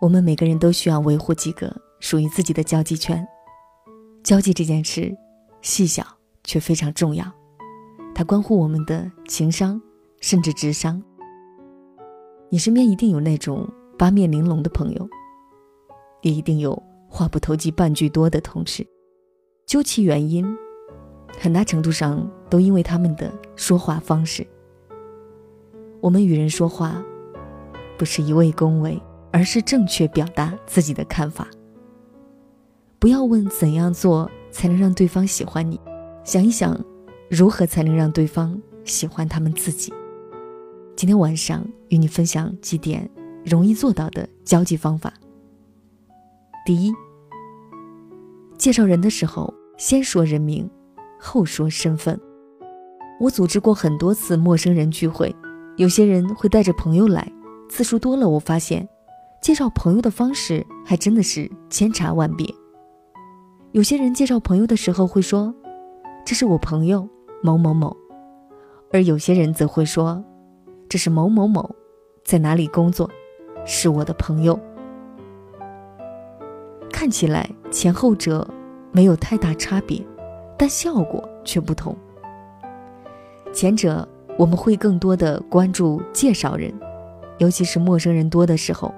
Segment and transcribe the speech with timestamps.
[0.00, 3.26] 我们每个人都需要维护几个属于自己的交际圈。
[4.22, 5.16] 交际这件事，
[5.60, 6.04] 细小
[6.44, 7.24] 却非常重要，
[8.14, 9.80] 它关乎我们的情商，
[10.20, 11.02] 甚至智商。
[12.48, 13.68] 你身边一定有那种
[13.98, 15.08] 八面玲珑的朋友，
[16.22, 18.86] 也一定有话不投机半句多的同事。
[19.66, 20.46] 究其原因，
[21.38, 24.46] 很大程度上都因为他们的说话方式。
[26.00, 27.02] 我们与人说话，
[27.98, 29.00] 不是一味恭维，
[29.30, 31.48] 而是正确表达自己的看法。
[32.98, 35.80] 不要问怎样做才能让对方喜欢你，
[36.24, 36.78] 想一想，
[37.30, 39.92] 如何才能让对方喜欢他们自己。
[40.96, 43.08] 今天晚上与你分享几点
[43.44, 45.14] 容易做到的交际方法。
[46.66, 46.92] 第一，
[48.56, 50.68] 介绍人的时候先说人名，
[51.20, 52.18] 后说身份。
[53.20, 55.34] 我组织过很多次陌生人聚会，
[55.76, 57.32] 有些人会带着朋友来，
[57.68, 58.88] 次数多了，我发现
[59.40, 62.46] 介绍朋友的方式还真的是千差万别。
[63.72, 65.54] 有些人介绍朋友的时候会说
[66.24, 67.08] ：“这是我朋友
[67.42, 67.96] 某某某。”
[68.92, 70.24] 而有些人则会说
[70.88, 71.74] ：“这是某某某，
[72.24, 73.08] 在哪里工作，
[73.64, 74.58] 是我的朋友。”
[76.90, 78.46] 看起来前后者
[78.90, 80.04] 没有太大差别，
[80.58, 81.96] 但效果却不同。
[83.52, 86.72] 前者我们会更多的关注介绍人，
[87.38, 88.92] 尤其是陌生人多的时候，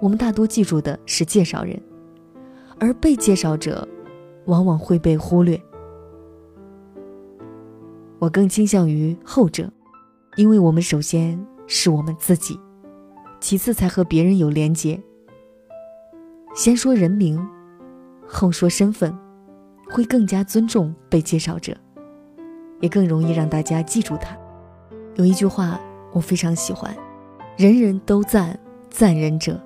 [0.00, 1.80] 我们大多记住的是介绍人，
[2.78, 3.86] 而被介绍者。
[4.48, 5.60] 往往会被忽略。
[8.18, 9.70] 我更倾向于后者，
[10.36, 12.58] 因为我们首先是我们自己，
[13.40, 14.98] 其次才和别人有连结。
[16.54, 17.46] 先说人名，
[18.26, 19.14] 后说身份，
[19.90, 21.76] 会更加尊重被介绍者，
[22.80, 24.34] 也更容易让大家记住他。
[25.16, 25.78] 有一句话
[26.10, 26.96] 我非常喜欢
[27.58, 29.60] ：“人人都赞赞人者。”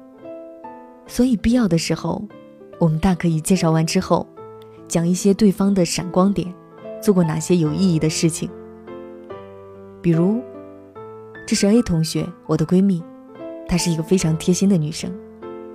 [1.13, 2.25] 所以必要的时候，
[2.79, 4.27] 我们大可以介绍完之后。
[4.89, 6.51] 讲一些对方的闪光点，
[7.03, 8.49] 做过哪些有意义的事情。
[10.01, 10.41] 比如，
[11.47, 13.03] 这是 A 同学，我的闺蜜，
[13.69, 15.13] 她是一个非常贴心的女生，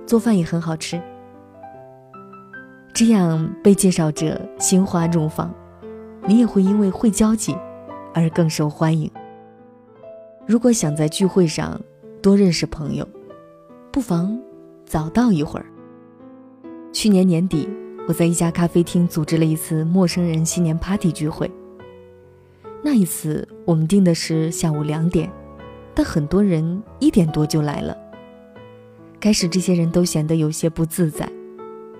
[0.06, 1.00] 做饭也很好吃。
[2.92, 5.54] 这样被介绍者心花怒放，
[6.26, 7.56] 你也会因为会交际
[8.12, 9.08] 而更受欢迎。
[10.46, 11.80] 如果想在聚会上
[12.20, 13.06] 多认识朋友，
[13.92, 14.36] 不妨
[14.88, 15.66] 早到一会儿。
[16.92, 17.68] 去年年底。
[18.08, 21.50] 我在一家咖啡厅组织了一次陌生人新年 party 聚会。
[22.82, 25.30] 那一次我们定的是下午两点，
[25.94, 27.94] 但很多人一点多就来了。
[29.20, 31.30] 开始这些人都显得有些不自在，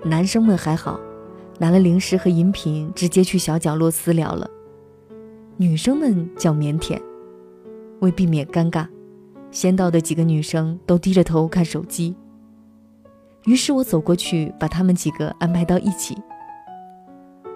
[0.03, 0.99] 男生们还好，
[1.59, 4.49] 拿了零食和饮品直接去小角落私聊了。
[5.57, 6.99] 女生们较腼腆，
[7.99, 8.87] 为避免尴尬，
[9.51, 12.15] 先到的几个女生都低着头看手机。
[13.49, 16.15] 于是我走过去，把他们几个安排到一起。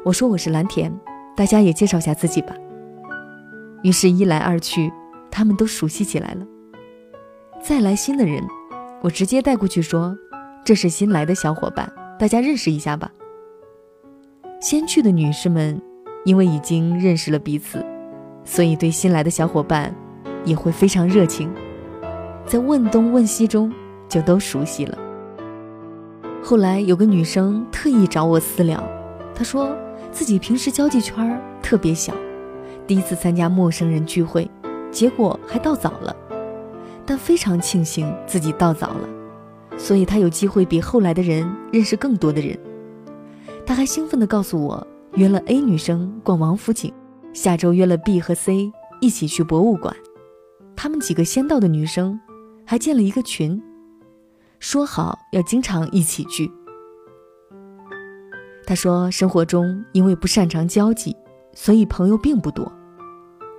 [0.03, 0.91] 我说：“我是蓝田，
[1.35, 2.55] 大家也介绍下自己吧。”
[3.83, 4.91] 于是，一来二去，
[5.29, 6.43] 他们都熟悉起来了。
[7.61, 8.43] 再来新的人，
[9.03, 10.17] 我直接带过去说
[10.65, 11.87] ：“这是新来的小伙伴，
[12.17, 13.11] 大家认识一下吧。”
[14.59, 15.79] 先去的女士们，
[16.25, 17.85] 因为已经认识了彼此，
[18.43, 19.93] 所以对新来的小伙伴
[20.43, 21.53] 也会非常热情，
[22.47, 23.71] 在问东问西中
[24.09, 24.97] 就都熟悉了。
[26.45, 28.83] 后来有个女生特意找我私聊，
[29.33, 29.73] 她说
[30.11, 32.13] 自己平时交际圈特别小，
[32.85, 34.51] 第一次参加陌生人聚会，
[34.91, 36.13] 结果还到早了，
[37.05, 39.07] 但非常庆幸自己到早了，
[39.77, 42.59] 所以她有机会比后来的人认识更多的人。
[43.65, 46.93] 她还兴奋地告诉我，约了 A 女生逛王府井，
[47.31, 49.95] 下周约了 B 和 C 一起去博物馆，
[50.75, 52.19] 他们几个先到的女生
[52.65, 53.63] 还建了一个群。
[54.63, 56.49] 说好要经常一起聚。
[58.65, 61.13] 他说，生活中因为不擅长交际，
[61.51, 62.71] 所以朋友并不多。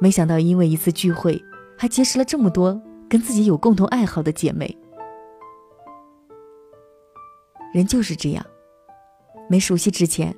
[0.01, 1.39] 没想到因为一次聚会，
[1.77, 4.75] 还结识了这么多跟自己有共同爱好的姐妹。
[7.75, 8.43] 人就是这样，
[9.47, 10.35] 没熟悉之前，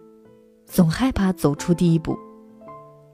[0.67, 2.19] 总害怕走出第一步。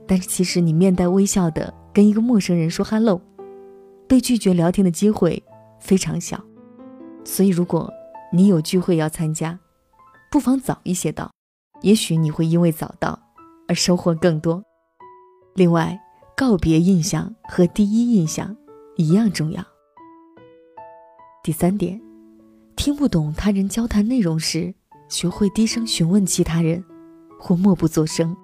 [0.08, 3.20] 但是其实你面带微笑的跟一个陌生人说 “hello”，
[4.08, 5.44] 被拒绝聊天的机会
[5.78, 6.42] 非常小。
[7.24, 7.92] 所以，如果
[8.32, 9.58] 你有聚会要参加，
[10.30, 11.30] 不妨早一些到，
[11.82, 13.18] 也许你会因为早到
[13.68, 14.62] 而收获更多。
[15.54, 15.98] 另外，
[16.36, 18.56] 告别印象和第一印象
[18.96, 19.64] 一样重要。
[21.44, 22.00] 第三点，
[22.76, 24.74] 听不懂他人交谈内容时，
[25.08, 26.82] 学会低声询问其他人，
[27.38, 28.36] 或默不作声。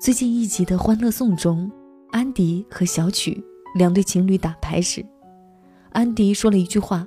[0.00, 1.70] 最近一集的《欢乐颂》中，
[2.10, 3.42] 安迪和小曲
[3.74, 5.04] 两对情侣打牌时，
[5.92, 7.06] 安迪说了一句话。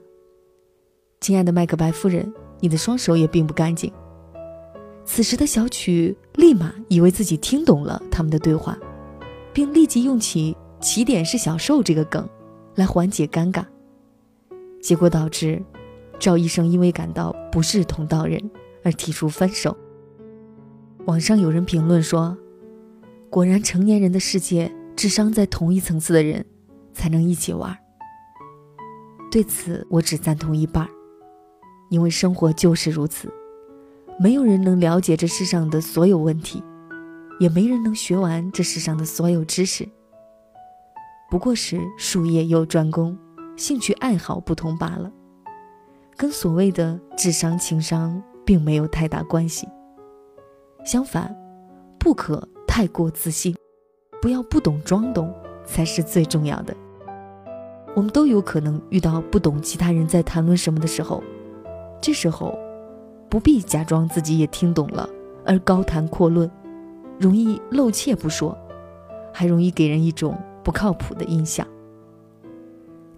[1.20, 3.92] 亲爱的麦克白夫人，你的双手也并不干净。”
[5.06, 8.78] 此时的小曲立马以为自己听懂了他们的对话，
[9.54, 12.28] 并立即用起“起点是小受”这个梗，
[12.76, 13.66] 来缓解尴尬。
[14.82, 15.64] 结果导致
[16.20, 18.52] 赵医生因为感到不是同道人
[18.84, 19.76] 而提出分手。
[21.06, 22.38] 网上有人评论说
[23.30, 26.46] ：“果然，成年人的世界，智商在同一层次的人
[26.94, 27.78] 才能一起玩。”
[29.32, 30.88] 对此，我只赞同一半，
[31.90, 33.32] 因为生活就是如此，
[34.20, 36.64] 没有人能了解这世上的所有问题，
[37.40, 39.88] 也没人能学完这世上的所有知识。
[41.30, 43.18] 不过是术业有专攻。
[43.56, 45.12] 兴趣爱好不同罢了，
[46.16, 49.68] 跟所谓的智商情商并没有太大关系。
[50.86, 51.36] 相反，
[51.98, 53.56] 不可太过自信，
[54.22, 55.34] 不要不懂装懂
[55.66, 56.78] 才是最重要的。
[57.96, 61.24] 我们都有可能遇到不懂其他人在谈论什么的时候，
[62.00, 62.58] 这时候
[63.30, 65.10] 不必假装自己也听懂了
[65.46, 66.50] 而高谈阔论，
[67.20, 68.58] 容易露怯不说，
[69.34, 71.68] 还容易给人一种不靠谱的印象。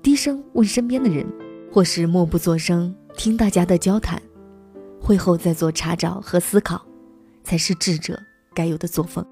[0.01, 1.25] 低声问身边的人，
[1.71, 4.21] 或是默不作声听大家的交谈，
[5.01, 6.81] 会后再做查找和思考，
[7.43, 8.17] 才是智者
[8.53, 9.25] 该有的作风。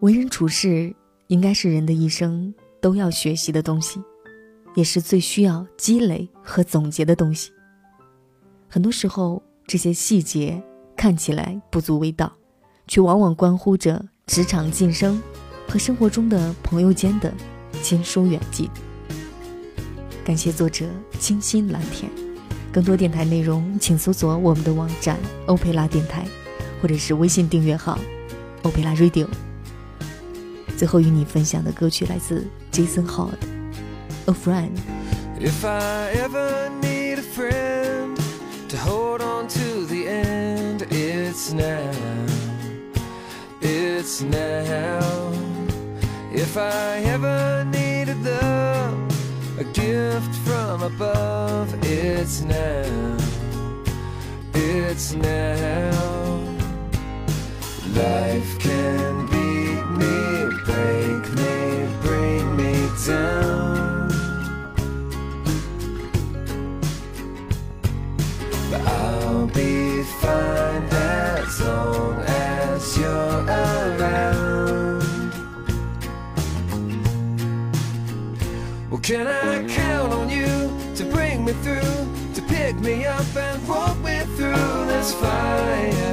[0.00, 0.94] 为人处事
[1.26, 4.00] 应该是人的一生都要学习的东西，
[4.74, 7.50] 也是最需要积累和总结的东西。
[8.72, 10.62] 很多时候，这些细节
[10.96, 12.32] 看起来不足为道，
[12.86, 15.20] 却往往关乎着职场晋升
[15.68, 17.34] 和生活中的朋友间的
[17.82, 18.70] 亲疏远近。
[20.24, 20.86] 感谢作者
[21.18, 22.08] 清新蓝天，
[22.72, 26.24] 更多电台内容请搜索我们的网站欧佩拉电台，
[26.80, 27.98] 或者是微信订阅号
[28.62, 29.26] 欧佩拉 Radio。
[30.76, 33.34] 最后与你分享的歌曲来自 Jason Hard，
[34.26, 34.70] 《A Friend》。
[38.80, 41.92] Hold on to the end, it's now.
[43.60, 45.32] It's now.
[46.32, 48.70] If I ever needed love.
[49.60, 51.74] a gift from above.
[51.84, 53.16] It's now,
[54.54, 55.90] it's now.
[57.94, 58.59] Life
[79.02, 79.66] can I?
[79.68, 84.86] Count on you to bring me through to pick me up and walk me through
[84.86, 86.09] this fire.